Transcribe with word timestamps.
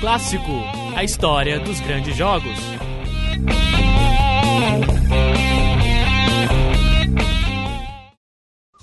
Clássico 0.00 0.50
a 0.96 1.04
história 1.04 1.58
dos 1.60 1.80
grandes 1.80 2.16
jogos. 2.16 2.58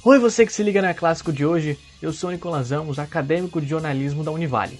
Oi, 0.03 0.19
você 0.19 0.45
que 0.45 0.53
se 0.53 0.63
liga 0.63 0.81
na 0.81 0.93
Clássico 0.93 1.31
de 1.31 1.45
hoje. 1.45 1.77
Eu 2.01 2.11
sou 2.11 2.31
Nicolas 2.31 2.71
Amos, 2.71 2.99
acadêmico 2.99 3.61
de 3.61 3.67
jornalismo 3.67 4.23
da 4.23 4.31
Univale. 4.31 4.79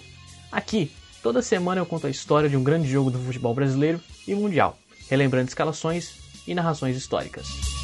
Aqui, 0.51 0.91
toda 1.21 1.41
semana 1.41 1.81
eu 1.81 1.85
conto 1.85 2.07
a 2.07 2.09
história 2.09 2.49
de 2.49 2.57
um 2.57 2.63
grande 2.63 2.89
jogo 2.89 3.11
do 3.11 3.19
futebol 3.19 3.53
brasileiro 3.53 4.01
e 4.27 4.33
mundial, 4.33 4.77
relembrando 5.09 5.49
escalações 5.49 6.13
e 6.47 6.53
narrações 6.53 6.95
históricas. 6.97 7.80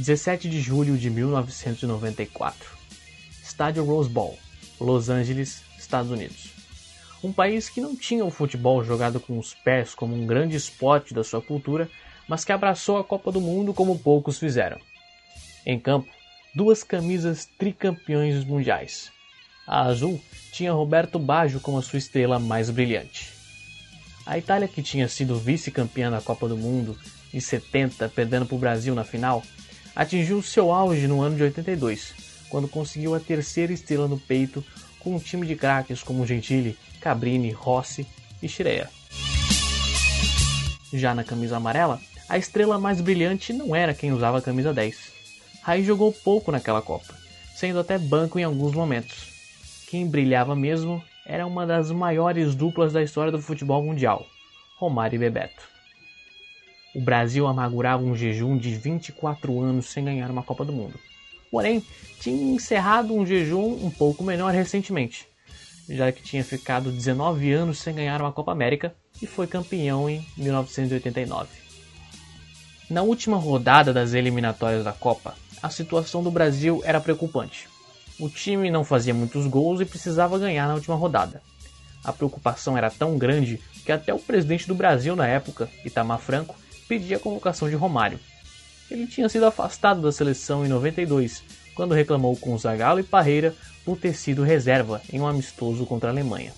17 0.00 0.48
de 0.48 0.62
julho 0.62 0.96
de 0.96 1.10
1994. 1.10 2.70
Estádio 3.42 3.84
Rose 3.84 4.08
Bowl, 4.08 4.38
Los 4.80 5.10
Angeles, 5.10 5.62
Estados 5.78 6.10
Unidos. 6.10 6.48
Um 7.22 7.30
país 7.30 7.68
que 7.68 7.82
não 7.82 7.94
tinha 7.94 8.24
o 8.24 8.30
futebol 8.30 8.82
jogado 8.82 9.20
com 9.20 9.38
os 9.38 9.52
pés 9.52 9.94
como 9.94 10.14
um 10.14 10.26
grande 10.26 10.56
esporte 10.56 11.12
da 11.12 11.22
sua 11.22 11.42
cultura, 11.42 11.86
mas 12.26 12.46
que 12.46 12.52
abraçou 12.52 12.96
a 12.96 13.04
Copa 13.04 13.30
do 13.30 13.42
Mundo 13.42 13.74
como 13.74 13.98
poucos 13.98 14.38
fizeram. 14.38 14.80
Em 15.66 15.78
campo, 15.78 16.08
duas 16.54 16.82
camisas 16.82 17.46
tricampeões 17.58 18.42
mundiais. 18.42 19.12
A 19.66 19.82
azul 19.82 20.18
tinha 20.50 20.72
Roberto 20.72 21.18
Baggio 21.18 21.60
como 21.60 21.76
a 21.76 21.82
sua 21.82 21.98
estrela 21.98 22.38
mais 22.38 22.70
brilhante. 22.70 23.34
A 24.24 24.38
Itália, 24.38 24.66
que 24.66 24.82
tinha 24.82 25.08
sido 25.08 25.38
vice-campeã 25.38 26.10
da 26.10 26.22
Copa 26.22 26.48
do 26.48 26.56
Mundo 26.56 26.98
em 27.34 27.38
70, 27.40 28.08
perdendo 28.08 28.46
para 28.46 28.56
o 28.56 28.58
Brasil 28.58 28.94
na 28.94 29.04
final, 29.04 29.42
atingiu 29.94 30.42
seu 30.42 30.72
auge 30.72 31.06
no 31.06 31.20
ano 31.20 31.36
de 31.36 31.42
82, 31.42 32.14
quando 32.48 32.68
conseguiu 32.68 33.14
a 33.14 33.20
terceira 33.20 33.72
estrela 33.72 34.08
no 34.08 34.18
peito 34.18 34.64
com 34.98 35.14
um 35.14 35.18
time 35.18 35.46
de 35.46 35.56
craques 35.56 36.02
como 36.02 36.26
Gentili, 36.26 36.76
Cabrini, 37.00 37.50
Rossi 37.50 38.06
e 38.42 38.48
Schreier. 38.48 38.88
Já 40.92 41.14
na 41.14 41.24
camisa 41.24 41.56
amarela, 41.56 42.00
a 42.28 42.36
estrela 42.36 42.78
mais 42.78 43.00
brilhante 43.00 43.52
não 43.52 43.74
era 43.74 43.94
quem 43.94 44.12
usava 44.12 44.38
a 44.38 44.42
camisa 44.42 44.72
10. 44.72 44.96
Raí 45.62 45.84
jogou 45.84 46.12
pouco 46.12 46.50
naquela 46.50 46.82
Copa, 46.82 47.14
sendo 47.54 47.78
até 47.78 47.98
banco 47.98 48.38
em 48.38 48.44
alguns 48.44 48.72
momentos. 48.72 49.30
Quem 49.88 50.06
brilhava 50.06 50.54
mesmo 50.54 51.02
era 51.26 51.46
uma 51.46 51.66
das 51.66 51.90
maiores 51.90 52.54
duplas 52.54 52.92
da 52.92 53.02
história 53.02 53.30
do 53.30 53.40
futebol 53.40 53.82
mundial, 53.82 54.26
Romário 54.76 55.16
e 55.16 55.18
Bebeto. 55.18 55.68
O 56.94 57.00
Brasil 57.00 57.46
amargurava 57.46 58.02
um 58.02 58.16
jejum 58.16 58.56
de 58.56 58.74
24 58.74 59.60
anos 59.60 59.86
sem 59.86 60.04
ganhar 60.04 60.30
uma 60.30 60.42
Copa 60.42 60.64
do 60.64 60.72
Mundo. 60.72 60.98
Porém, 61.50 61.84
tinha 62.20 62.54
encerrado 62.54 63.14
um 63.14 63.24
jejum 63.24 63.84
um 63.84 63.90
pouco 63.90 64.24
menor 64.24 64.52
recentemente, 64.52 65.26
já 65.88 66.10
que 66.12 66.22
tinha 66.22 66.44
ficado 66.44 66.90
19 66.90 67.52
anos 67.52 67.78
sem 67.78 67.94
ganhar 67.94 68.20
uma 68.20 68.32
Copa 68.32 68.52
América 68.52 68.94
e 69.20 69.26
foi 69.26 69.46
campeão 69.46 70.08
em 70.08 70.24
1989. 70.36 71.48
Na 72.88 73.02
última 73.02 73.36
rodada 73.36 73.92
das 73.92 74.14
eliminatórias 74.14 74.84
da 74.84 74.92
Copa, 74.92 75.34
a 75.62 75.70
situação 75.70 76.22
do 76.22 76.30
Brasil 76.30 76.82
era 76.84 77.00
preocupante. 77.00 77.68
O 78.18 78.28
time 78.28 78.70
não 78.70 78.84
fazia 78.84 79.14
muitos 79.14 79.46
gols 79.46 79.80
e 79.80 79.84
precisava 79.84 80.38
ganhar 80.38 80.66
na 80.66 80.74
última 80.74 80.96
rodada. 80.96 81.40
A 82.02 82.12
preocupação 82.12 82.76
era 82.76 82.90
tão 82.90 83.16
grande 83.16 83.60
que 83.84 83.92
até 83.92 84.12
o 84.12 84.18
presidente 84.18 84.66
do 84.66 84.74
Brasil 84.74 85.14
na 85.14 85.26
época, 85.26 85.68
Itamar 85.84 86.18
Franco, 86.18 86.56
pedia 86.90 87.18
a 87.18 87.20
convocação 87.20 87.70
de 87.70 87.76
Romário. 87.76 88.18
Ele 88.90 89.06
tinha 89.06 89.28
sido 89.28 89.46
afastado 89.46 90.02
da 90.02 90.10
seleção 90.10 90.66
em 90.66 90.68
92, 90.68 91.44
quando 91.72 91.94
reclamou 91.94 92.36
com 92.36 92.58
Zagallo 92.58 92.98
e 92.98 93.04
Parreira 93.04 93.54
por 93.84 93.96
ter 93.96 94.12
sido 94.12 94.42
reserva 94.42 95.00
em 95.12 95.20
um 95.20 95.26
amistoso 95.28 95.86
contra 95.86 96.08
a 96.08 96.12
Alemanha. 96.12 96.52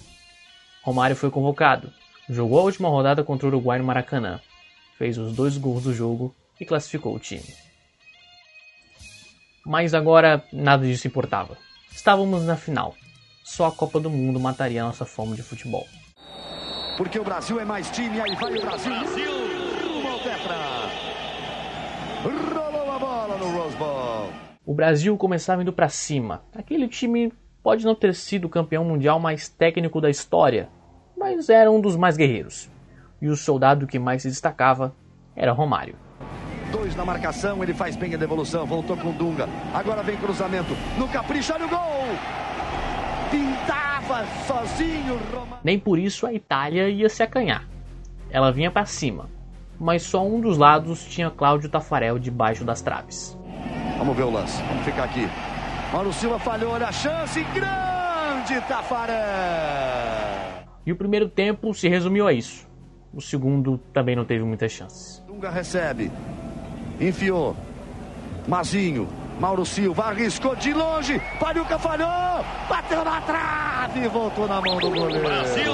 Romário 0.83 1.15
foi 1.15 1.31
convocado, 1.31 1.93
jogou 2.31 2.59
a 2.59 2.63
última 2.63 2.89
rodada 2.89 3.23
contra 3.23 3.47
o 3.47 3.51
Uruguai 3.51 3.79
no 3.79 3.85
Maracanã, 3.85 4.41
fez 4.97 5.19
os 5.19 5.35
dois 5.35 5.59
gols 5.59 5.83
do 5.83 5.93
jogo 5.93 6.35
e 6.59 6.65
classificou 6.65 7.15
o 7.15 7.21
time. 7.21 7.55
Mas 9.67 9.93
agora 9.93 10.43
nada 10.51 10.87
disso 10.87 11.07
importava. 11.07 11.59
Estávamos 11.95 12.45
na 12.45 12.57
final. 12.57 12.97
Só 13.45 13.67
a 13.67 13.73
Copa 13.73 14.01
do 14.01 14.09
Mundo 14.09 14.41
mataria 14.41 14.83
a 14.83 14.87
nossa 14.87 15.05
fome 15.05 15.37
de 15.37 15.43
futebol. 15.43 15.87
Porque 16.97 17.19
o 17.19 17.25
Brasil 17.25 17.61
é 17.61 17.67
mais 17.67 17.91
time, 17.91 18.19
aí 18.19 18.35
vai 18.35 18.57
o 18.57 18.61
Brasil. 18.63 18.91
Brasil! 18.91 19.42
Rolou 22.25 22.91
a 22.93 22.99
bola 22.99 23.37
no 23.37 23.51
Rose 23.51 23.77
Bowl. 23.77 24.29
O 24.65 24.75
Brasil 24.75 25.17
começava 25.17 25.63
indo 25.63 25.73
para 25.73 25.89
cima. 25.89 26.43
Aquele 26.55 26.89
time 26.89 27.33
pode 27.63 27.85
não 27.85 27.95
ter 27.95 28.15
sido 28.15 28.47
o 28.47 28.49
campeão 28.49 28.85
mundial 28.85 29.19
mais 29.21 29.49
técnico 29.49 30.01
da 30.01 30.11
história, 30.11 30.69
mas 31.17 31.49
era 31.49 31.71
um 31.71 31.81
dos 31.81 31.97
mais 31.97 32.17
guerreiros. 32.17 32.71
E 33.21 33.29
o 33.29 33.37
soldado 33.37 33.87
que 33.87 33.99
mais 33.99 34.23
se 34.23 34.29
destacava 34.29 34.95
era 35.35 35.53
Romário. 35.53 35.97
Dois 36.71 36.97
na 36.97 37.05
marcação, 37.05 37.63
ele 37.63 37.75
faz 37.75 37.97
bem 37.97 38.15
a 38.15 38.19
devolução, 38.19 38.67
voltou 38.67 38.97
com 38.97 39.13
Dunga. 39.13 39.49
Agora 39.75 40.03
vem 40.03 40.17
cruzamento 40.17 40.75
no 40.99 41.09
capricho, 41.09 41.53
olha 41.53 41.67
o 41.67 41.69
gol! 41.69 41.79
Pintava 43.31 44.25
sozinho 44.47 45.19
Romário. 45.33 45.59
Nem 45.63 45.79
por 45.79 45.99
isso 45.99 46.27
a 46.27 46.33
Itália 46.33 46.89
ia 46.89 47.09
se 47.09 47.23
acanhar. 47.23 47.69
Ela 48.31 48.51
vinha 48.51 48.71
para 48.71 48.87
cima, 48.87 49.29
mas 49.83 50.05
só 50.05 50.25
um 50.25 50.41
dos 50.41 50.57
lados 50.57 51.05
tinha 51.05 51.29
Cláudio 51.29 51.69
Tafarel 51.69 52.17
debaixo 52.17 52.65
das 52.65 52.81
traves. 52.81 53.37
Vamos 53.99 54.17
ver 54.17 54.23
o 54.23 54.31
lance, 54.31 54.63
vamos 54.63 54.85
ficar 54.85 55.05
aqui. 55.05 55.29
Mauro 55.93 56.13
Silva 56.13 56.39
falhou, 56.39 56.71
olha 56.71 56.87
a 56.87 56.93
chance, 56.93 57.43
grande 57.53 58.61
Tafarel! 58.69 59.17
E 60.87 60.93
o 60.93 60.97
primeiro 60.97 61.29
tempo 61.29 61.75
se 61.75 61.89
resumiu 61.89 62.29
a 62.29 62.33
isso. 62.33 62.65
O 63.13 63.21
segundo 63.21 63.77
também 63.93 64.15
não 64.15 64.25
teve 64.25 64.45
muitas 64.45 64.71
chances. 64.71 65.21
Dunga 65.27 65.51
recebe, 65.51 66.13
enfiou, 67.01 67.57
Mazinho, 68.47 69.09
Mauro 69.41 69.67
Silva 69.67 70.05
arriscou 70.05 70.55
de 70.55 70.73
longe, 70.73 71.21
Pariuca 71.41 71.77
falhou, 71.77 72.45
bateu 72.69 73.05
na 73.05 73.21
trave 73.23 74.05
e 74.05 74.09
voltou 74.09 74.47
na 74.47 74.61
mão 74.61 74.79
do 74.79 74.91
goleiro. 74.91 75.25
Brasil! 75.25 75.73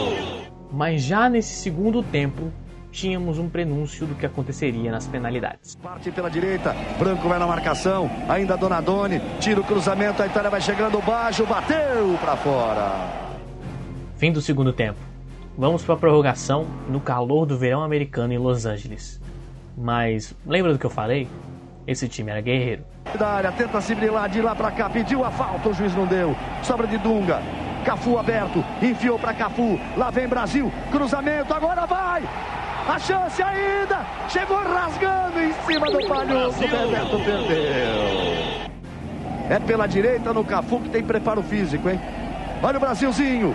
Mas 0.73 1.03
já 1.03 1.29
nesse 1.29 1.55
segundo 1.55 2.03
tempo, 2.03 2.51
tínhamos 2.91 3.39
um 3.39 3.49
prenúncio 3.49 4.07
do 4.07 4.15
que 4.15 4.27
aconteceria 4.27 4.91
nas 4.91 5.07
penalidades. 5.07 5.77
Parte 5.77 6.11
pela 6.11 6.31
direita, 6.31 6.75
Branco 6.99 7.29
vai 7.29 7.39
na 7.39 7.47
marcação, 7.47 8.11
ainda 8.29 8.57
Donadoni, 8.57 9.21
tira 9.41 9.61
o 9.61 9.65
cruzamento, 9.65 10.23
a 10.23 10.27
Itália 10.27 10.51
vai 10.51 10.61
chegando 10.61 11.01
baixo, 11.01 11.47
bateu 11.47 12.17
para 12.21 12.37
fora. 12.37 13.29
Fim 14.17 14.33
do 14.33 14.41
segundo 14.41 14.73
tempo. 14.73 14.99
Vamos 15.57 15.85
para 15.85 15.95
a 15.95 15.99
prorrogação 15.99 16.67
no 16.89 17.01
calor 17.01 17.45
do 17.45 17.59
verão 17.59 17.83
americano 17.83 18.33
em 18.33 18.39
Los 18.39 18.65
Angeles. 18.65 19.21
Mas 19.77 20.35
lembra 20.47 20.73
do 20.73 20.79
que 20.79 20.87
eu 20.87 20.91
falei? 20.91 21.29
Esse 21.87 22.09
time 22.09 22.31
era 22.31 22.41
guerreiro. 22.41 22.85
Da 23.19 23.29
área, 23.29 23.53
tenta 23.53 23.81
se 23.81 23.95
brilhar 23.95 24.29
de 24.29 24.43
lá 24.43 24.55
para 24.55 24.71
cá, 24.71 24.91
pediu 24.91 25.25
a 25.25 25.31
falta, 25.31 25.69
o 25.69 25.75
juiz 25.75 25.95
não 25.95 26.07
deu. 26.07 26.37
Sobra 26.63 26.87
de 26.87 26.99
Dunga. 26.99 27.41
Cafu 27.85 28.19
aberto, 28.19 28.63
enfiou 28.83 29.19
para 29.19 29.33
Cafu. 29.33 29.81
Lá 29.97 30.11
vem 30.11 30.29
Brasil, 30.29 30.71
cruzamento, 30.91 31.55
agora 31.55 31.87
vai! 31.87 32.23
A 32.89 32.99
chance 32.99 33.43
ainda! 33.43 34.07
Chegou 34.31 34.57
rasgando 34.57 35.39
em 35.39 35.53
cima 35.67 35.91
do 35.91 36.09
palhoço. 36.09 36.65
O 36.65 36.69
Bebeto 36.69 37.19
perdeu. 37.23 38.69
É 39.51 39.59
pela 39.59 39.87
direita 39.87 40.33
no 40.33 40.43
Cafu 40.43 40.81
que 40.81 40.89
tem 40.89 41.03
preparo 41.03 41.43
físico, 41.43 41.87
hein? 41.91 42.01
Olha 42.63 42.79
o 42.79 42.81
Brasilzinho. 42.81 43.55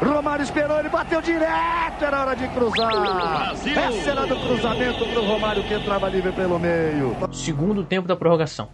Romário 0.00 0.42
esperou, 0.42 0.80
ele 0.80 0.88
bateu 0.88 1.22
direto, 1.22 2.04
era 2.04 2.22
hora 2.22 2.34
de 2.34 2.48
cruzar. 2.48 2.90
Brasil. 2.90 3.78
Essa 3.78 4.10
era 4.10 4.26
do 4.26 4.34
cruzamento 4.34 5.06
pro 5.06 5.24
Romário 5.24 5.62
que 5.62 5.74
entrava 5.74 6.08
livre 6.08 6.32
pelo 6.32 6.58
meio. 6.58 7.16
Segundo 7.32 7.84
tempo 7.84 8.08
da 8.08 8.16
prorrogação. 8.16 8.68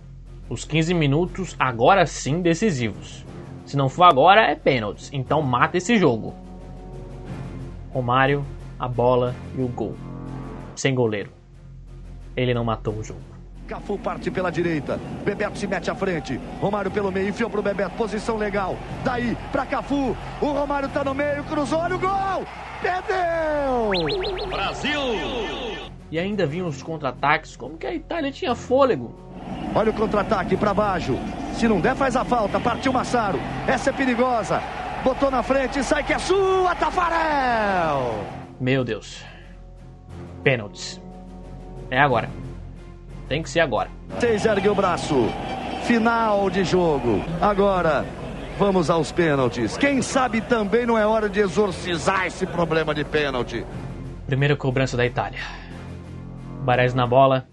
Os 0.48 0.64
15 0.64 0.94
minutos 0.94 1.54
agora 1.58 2.06
sim 2.06 2.40
decisivos. 2.40 3.26
Se 3.66 3.76
não 3.76 3.90
for 3.90 4.04
agora, 4.04 4.40
é 4.40 4.54
pênaltis. 4.54 5.10
Então 5.12 5.42
mata 5.42 5.76
esse 5.76 5.98
jogo. 5.98 6.34
Romário 7.92 8.42
a 8.78 8.88
bola 8.88 9.34
e 9.56 9.62
o 9.62 9.68
gol. 9.68 9.96
Sem 10.74 10.94
goleiro. 10.94 11.30
Ele 12.36 12.54
não 12.54 12.64
matou 12.64 12.94
o 12.94 13.02
jogo. 13.02 13.20
Cafu 13.66 13.98
parte 13.98 14.30
pela 14.30 14.50
direita. 14.50 14.98
Bebeto 15.24 15.58
se 15.58 15.66
mete 15.66 15.90
à 15.90 15.94
frente. 15.94 16.40
Romário 16.60 16.90
pelo 16.90 17.12
meio, 17.12 17.28
enfiou 17.28 17.50
pro 17.50 17.60
Bebeto. 17.60 17.96
Posição 17.96 18.36
legal. 18.36 18.76
Daí 19.04 19.36
pra 19.52 19.66
Cafu. 19.66 20.16
O 20.40 20.46
Romário 20.46 20.88
tá 20.88 21.04
no 21.04 21.14
meio, 21.14 21.44
cruzou, 21.44 21.80
olha 21.80 21.96
o 21.96 21.98
gol! 21.98 22.46
Perdeu! 22.80 24.48
Brasil! 24.48 25.00
E 26.10 26.18
ainda 26.18 26.46
vinham 26.46 26.68
os 26.68 26.82
contra-ataques, 26.82 27.56
como 27.56 27.76
que 27.76 27.86
a 27.86 27.94
Itália 27.94 28.32
tinha 28.32 28.54
fôlego. 28.54 29.12
Olha 29.74 29.90
o 29.90 29.94
contra-ataque 29.94 30.56
para 30.56 30.72
baixo. 30.72 31.18
Se 31.54 31.68
não 31.68 31.80
der, 31.80 31.94
faz 31.94 32.16
a 32.16 32.24
falta. 32.24 32.58
Partiu 32.58 32.92
Massaro. 32.92 33.38
Essa 33.66 33.90
é 33.90 33.92
perigosa. 33.92 34.62
Botou 35.04 35.30
na 35.30 35.42
frente, 35.42 35.82
sai 35.84 36.02
que 36.02 36.12
é 36.12 36.18
sua, 36.18 36.74
Tafarel! 36.74 38.24
Meu 38.60 38.84
Deus. 38.84 39.24
Pênaltis. 40.42 41.00
É 41.90 41.98
agora. 41.98 42.28
Tem 43.28 43.42
que 43.42 43.50
ser 43.50 43.60
agora. 43.60 43.90
Seis 44.18 44.44
ergue 44.44 44.68
o 44.68 44.74
braço. 44.74 45.14
final 45.84 46.50
de 46.50 46.64
jogo. 46.64 47.22
Agora, 47.40 48.04
vamos 48.58 48.90
aos 48.90 49.10
pênaltis. 49.10 49.76
Quem 49.76 50.02
sabe 50.02 50.40
também 50.40 50.84
não 50.84 50.98
é 50.98 51.06
hora 51.06 51.28
de 51.28 51.40
exorcizar 51.40 52.26
esse 52.26 52.46
problema 52.46 52.94
de 52.94 53.04
pênalti. 53.04 53.64
Primeira 54.26 54.54
cobrança 54.56 54.96
da 54.96 55.06
Itália. 55.06 55.40
Baresi 56.62 56.94
na 56.94 57.06
bola, 57.06 57.46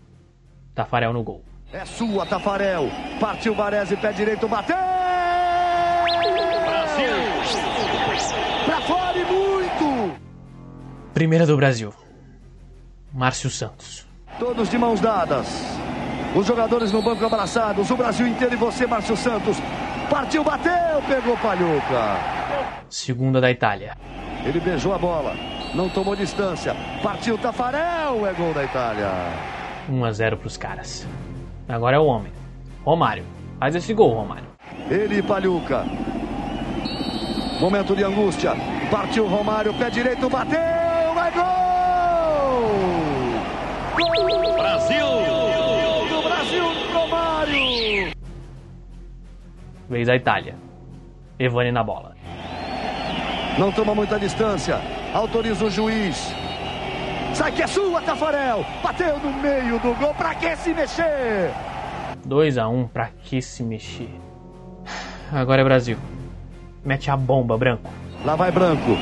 Tafarel 0.74 1.14
no 1.14 1.24
gol. 1.24 1.42
É 1.72 1.86
sua, 1.86 2.26
Tafarel. 2.26 2.90
Partiu 3.20 3.56
Baresi, 3.56 3.96
pé 3.96 4.12
direito, 4.12 4.48
bateu! 4.48 4.95
Primeira 11.16 11.46
do 11.46 11.56
Brasil. 11.56 11.94
Márcio 13.14 13.50
Santos. 13.50 14.06
Todos 14.38 14.70
de 14.70 14.78
mãos 14.78 15.00
dadas. 15.00 15.48
Os 16.36 16.46
jogadores 16.46 16.92
no 16.92 17.02
banco 17.02 17.26
abraçados. 17.26 17.90
O 17.90 17.96
Brasil 17.96 18.28
inteiro 18.28 18.54
e 18.54 18.58
você, 18.58 18.86
Márcio 18.86 19.16
Santos. 19.16 19.56
Partiu, 20.10 20.44
bateu, 20.44 21.02
pegou 21.08 21.38
Palhuca. 21.38 22.18
Segunda 22.90 23.40
da 23.40 23.50
Itália. 23.50 23.96
Ele 24.44 24.60
beijou 24.60 24.94
a 24.94 24.98
bola. 24.98 25.34
Não 25.74 25.88
tomou 25.88 26.18
distância. 26.18 26.76
Partiu 27.02 27.38
Tafarel. 27.38 28.28
É 28.28 28.34
gol 28.34 28.54
da 28.54 28.66
Itália. 28.66 29.10
1 29.88 30.04
a 30.04 30.12
0 30.12 30.36
para 30.36 30.48
os 30.48 30.58
caras. 30.58 31.08
Agora 31.70 31.96
é 31.96 32.00
o 32.00 32.06
homem. 32.06 32.34
Romário. 32.84 33.24
Faz 33.58 33.74
esse 33.74 33.94
gol, 33.94 34.14
Romário. 34.14 34.50
Ele 34.90 35.20
e 35.20 35.24
Palhuca. 35.24 35.86
Momento 37.62 37.96
de 37.96 38.04
angústia. 38.04 38.52
Partiu 38.92 39.26
Romário, 39.28 39.74
pé 39.76 39.90
direito, 39.90 40.30
bateu, 40.30 40.75
Vez 49.90 50.10
a 50.10 50.16
Itália. 50.16 50.56
Evani 51.38 51.72
na 51.72 51.84
bola. 51.84 52.16
Não 53.58 53.72
toma 53.72 53.94
muita 53.94 54.20
distância. 54.20 54.80
Autoriza 55.14 55.66
o 55.66 55.70
juiz. 55.70 56.34
Sai 57.34 57.52
que 57.52 57.62
é 57.62 57.68
sua, 57.68 58.02
Tafarel. 58.02 58.66
Bateu 58.82 59.20
no 59.20 59.32
meio 59.42 59.80
do 59.80 59.94
gol. 59.96 60.14
Pra 60.14 60.34
que 60.36 60.56
se 60.56 60.74
mexer? 60.74 61.52
2 62.26 62.58
a 62.58 62.68
1 62.68 62.80
um, 62.80 62.88
pra 62.88 63.10
que 63.24 63.42
se 63.42 63.64
mexer? 63.64 64.10
Agora 65.32 65.62
é 65.62 65.64
Brasil. 65.64 65.98
Mete 66.84 67.12
a 67.12 67.18
bomba, 67.18 67.58
Branco. 67.58 67.90
Lá 68.24 68.36
vai 68.36 68.52
Branco. 68.52 68.98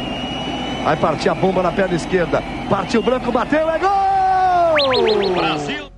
Vai 0.84 0.98
partir 0.98 1.30
a 1.30 1.36
bomba 1.36 1.64
na 1.64 1.72
perna 1.72 1.96
esquerda. 1.96 2.42
Partiu 2.70 3.02
Branco, 3.02 3.32
bateu, 3.32 3.70
é 3.70 3.80
gol! 3.80 5.34
Brasil! 5.34 5.90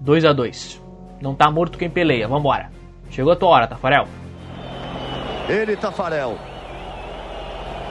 2 0.00 0.24
a 0.24 0.32
2 0.32 0.82
Não 1.20 1.34
tá 1.34 1.50
morto 1.50 1.78
quem 1.78 1.88
peleia, 1.88 2.28
vambora. 2.28 2.70
Chegou 3.08 3.32
a 3.32 3.36
tua 3.36 3.48
hora, 3.48 3.66
Tafarel. 3.66 4.06
Ele, 5.48 5.76
Tafarel. 5.76 6.38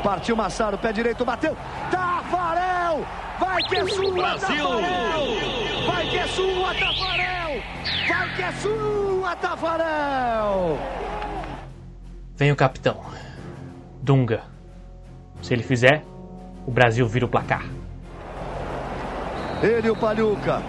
Partiu 0.03 0.35
Massaro, 0.35 0.77
pé 0.77 0.91
direito, 0.91 1.23
bateu. 1.23 1.55
Tafarel! 1.89 3.05
Vai 3.39 3.61
que 3.63 3.75
é 3.77 3.87
sua, 3.87 4.11
Brasil! 4.11 4.67
Tafarel! 4.67 5.25
Vai 5.85 6.07
que 6.07 6.17
é 6.17 6.27
sua, 6.27 6.73
Tafarel! 6.73 7.63
Vai 8.07 8.35
que 8.35 8.41
é 8.41 8.51
sua, 8.53 9.35
Tafarel! 9.35 10.79
Vem 12.35 12.51
o 12.51 12.55
capitão. 12.55 12.99
Dunga. 14.01 14.43
Se 15.41 15.53
ele 15.53 15.63
fizer, 15.63 16.03
o 16.65 16.71
Brasil 16.71 17.07
vira 17.07 17.25
o 17.25 17.29
placar. 17.29 17.63
Ele, 19.61 19.89
o 19.89 19.95
Palhuca. 19.95 20.61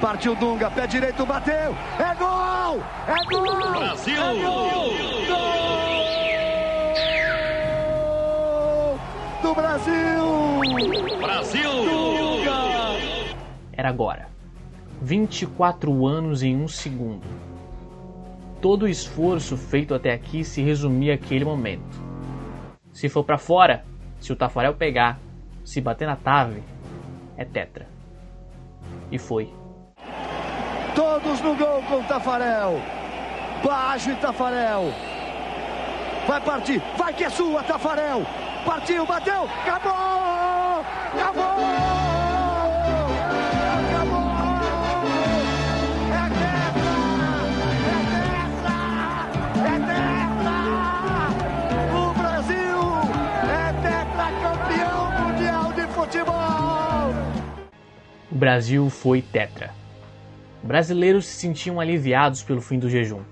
Partiu 0.00 0.34
Dunga, 0.34 0.70
pé 0.70 0.86
direito, 0.86 1.24
bateu. 1.24 1.76
É 1.98 2.14
gol! 2.16 2.82
É 3.06 3.24
gol! 3.30 3.72
Brasil! 3.72 4.22
É 4.22 4.42
gol! 4.42 5.45
Brasil! 9.56 11.18
Brasil! 11.18 11.70
Dunga! 11.70 12.52
Era 13.72 13.88
agora. 13.88 14.28
24 15.00 16.06
anos 16.06 16.42
em 16.42 16.54
um 16.54 16.68
segundo. 16.68 17.26
Todo 18.60 18.82
o 18.82 18.88
esforço 18.88 19.56
feito 19.56 19.94
até 19.94 20.12
aqui 20.12 20.44
se 20.44 20.60
resumia 20.60 21.14
àquele 21.14 21.46
momento. 21.46 22.02
Se 22.92 23.08
for 23.08 23.24
para 23.24 23.38
fora, 23.38 23.82
se 24.20 24.30
o 24.30 24.36
Tafarel 24.36 24.74
pegar, 24.74 25.18
se 25.64 25.80
bater 25.80 26.06
na 26.06 26.16
trave, 26.16 26.62
é 27.34 27.44
tetra. 27.44 27.86
E 29.10 29.18
foi. 29.18 29.50
Todos 30.94 31.40
no 31.40 31.56
gol 31.56 31.82
com 31.88 32.00
o 32.00 32.04
Tafarel. 32.04 32.78
Baixo 33.64 34.10
e 34.10 34.16
Tafarel. 34.16 34.92
Vai 36.26 36.40
partir. 36.42 36.82
Vai 36.98 37.14
que 37.14 37.24
é 37.24 37.30
sua, 37.30 37.62
Tafarel. 37.62 38.22
Partiu, 38.66 39.06
bateu. 39.06 39.44
Acabou! 39.44 40.84
Acabou! 41.14 41.64
Acabou! 43.86 45.06
É 46.10 46.24
tetra! 46.36 46.94
É 47.86 47.96
tetra! 48.10 48.78
É 49.62 49.74
tetra! 49.86 50.58
O 51.94 52.12
Brasil 52.12 52.80
é 53.48 53.72
tetracampeão 53.82 55.02
mundial 55.22 55.66
de 55.72 55.86
futebol! 55.94 57.14
O 58.30 58.34
Brasil 58.34 58.90
foi 58.90 59.22
tetra. 59.22 59.72
Brasileiros 60.60 61.24
se 61.26 61.36
sentiam 61.36 61.78
aliviados 61.78 62.42
pelo 62.42 62.60
fim 62.60 62.80
do 62.80 62.90
jejum, 62.90 63.22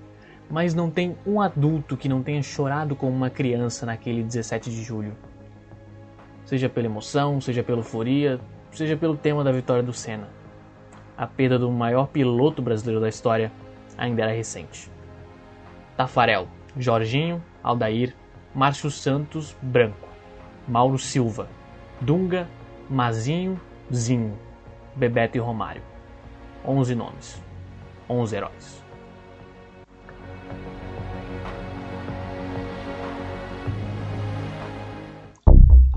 mas 0.49 0.73
não 0.73 0.89
tem 0.89 1.17
um 1.25 1.41
adulto 1.41 1.97
que 1.97 2.09
não 2.09 2.21
tenha 2.21 2.41
chorado 2.41 2.95
como 2.95 3.11
uma 3.11 3.29
criança 3.29 3.85
naquele 3.85 4.23
17 4.23 4.69
de 4.69 4.83
julho. 4.83 5.15
Seja 6.45 6.69
pela 6.69 6.85
emoção, 6.85 7.41
seja 7.41 7.63
pela 7.63 7.79
euforia, 7.79 8.39
seja 8.71 8.95
pelo 8.95 9.17
tema 9.17 9.43
da 9.43 9.51
vitória 9.51 9.81
do 9.81 9.93
Senna. 9.93 10.29
A 11.17 11.25
perda 11.25 11.57
do 11.57 11.71
maior 11.71 12.07
piloto 12.07 12.61
brasileiro 12.61 13.01
da 13.01 13.09
história 13.09 13.51
ainda 13.97 14.23
era 14.23 14.31
recente. 14.31 14.91
Tafarel, 15.97 16.47
Jorginho, 16.77 17.41
Aldair, 17.63 18.13
Márcio 18.53 18.91
Santos, 18.91 19.55
Branco, 19.61 20.07
Mauro 20.67 20.99
Silva, 20.99 21.47
Dunga, 21.99 22.47
Mazinho, 22.89 23.59
Zinho, 23.93 24.37
Bebeto 24.95 25.37
e 25.37 25.39
Romário. 25.39 25.81
11 26.67 26.95
nomes, 26.95 27.41
11 28.09 28.35
heróis. 28.35 28.84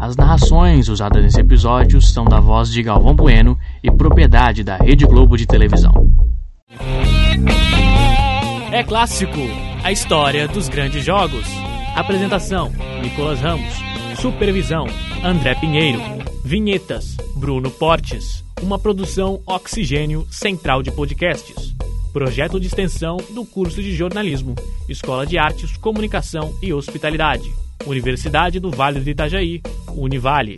As 0.09 0.17
narrações 0.17 0.89
usadas 0.89 1.23
nesse 1.23 1.39
episódio 1.39 2.01
são 2.01 2.25
da 2.25 2.41
voz 2.41 2.73
de 2.73 2.83
Galvão 2.83 3.15
Bueno 3.15 3.59
e 3.85 3.91
propriedade 3.91 4.65
da 4.65 4.79
Rede 4.79 5.05
Globo 5.05 5.37
de 5.37 5.45
televisão. 5.45 5.93
É 8.73 8.83
clássico, 8.83 9.39
a 9.85 9.93
história 9.93 10.49
dos 10.49 10.67
grandes 10.71 11.05
jogos. 11.05 11.45
Apresentação: 11.95 12.73
Nicolas 13.03 13.39
Ramos. 13.39 13.75
Supervisão: 14.19 14.87
André 15.23 15.55
Pinheiro. 15.57 16.01
Vinhetas: 16.43 17.15
Bruno 17.37 17.71
Portes. 17.71 18.43
Uma 18.63 18.79
produção 18.79 19.43
Oxigênio 19.45 20.27
Central 20.31 20.83
de 20.83 20.91
Podcasts. 20.91 21.75
Projeto 22.15 22.59
de 22.59 22.67
extensão 22.67 23.19
do 23.35 23.45
curso 23.45 23.83
de 23.83 23.95
jornalismo, 23.95 24.55
Escola 24.89 25.27
de 25.27 25.37
Artes, 25.37 25.77
Comunicação 25.77 26.55
e 26.63 26.73
Hospitalidade. 26.73 27.68
Universidade 27.87 28.61
do 28.61 28.71
Vale 28.71 29.01
do 29.01 29.11
Itajaí, 29.11 29.63
Univale. 29.95 30.57